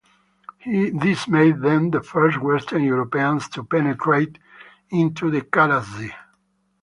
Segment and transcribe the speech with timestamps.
[0.65, 4.39] This made them the first Western Europeans to penetrate
[4.89, 6.11] into the Kara Sea.